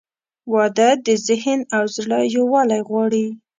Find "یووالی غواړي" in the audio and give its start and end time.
2.35-3.25